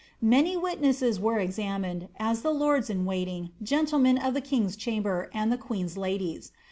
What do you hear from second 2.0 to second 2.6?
as the